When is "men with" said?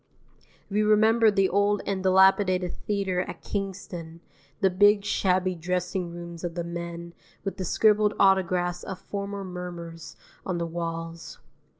6.63-7.57